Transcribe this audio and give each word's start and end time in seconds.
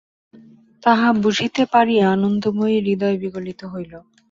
তাহা 0.83 1.07
বুঝিতে 1.23 1.63
পারিয়া 1.73 2.05
আনন্দময়ীর 2.15 2.83
হৃদয় 2.87 3.17
বিগলিত 3.21 3.61
হইল। 3.73 3.93